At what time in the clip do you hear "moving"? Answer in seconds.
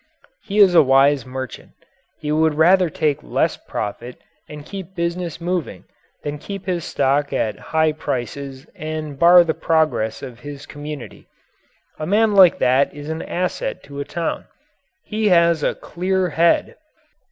5.39-5.83